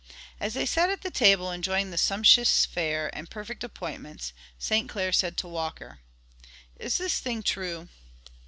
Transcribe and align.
As 0.39 0.55
they 0.55 0.65
sat 0.65 0.89
at 0.89 1.01
the 1.03 1.11
table 1.11 1.51
enjoying 1.51 1.91
the 1.91 1.95
sumptuous 1.99 2.65
fare 2.65 3.15
and 3.15 3.29
perfect 3.29 3.63
appointments, 3.63 4.33
St. 4.57 4.89
Clair 4.89 5.11
said 5.11 5.37
to 5.37 5.47
Walker. 5.47 5.99
"Is 6.79 6.97
this 6.97 7.19
thing 7.19 7.43
true?" 7.43 7.87